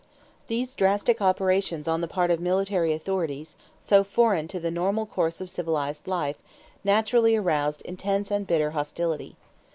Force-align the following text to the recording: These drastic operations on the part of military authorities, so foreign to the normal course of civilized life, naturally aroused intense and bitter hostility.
These 0.47 0.73
drastic 0.73 1.21
operations 1.21 1.87
on 1.87 2.01
the 2.01 2.07
part 2.07 2.31
of 2.31 2.39
military 2.39 2.91
authorities, 2.91 3.55
so 3.79 4.03
foreign 4.03 4.47
to 4.47 4.59
the 4.59 4.71
normal 4.71 5.05
course 5.05 5.39
of 5.39 5.51
civilized 5.51 6.07
life, 6.07 6.37
naturally 6.83 7.35
aroused 7.35 7.83
intense 7.83 8.31
and 8.31 8.47
bitter 8.47 8.71
hostility. 8.71 9.35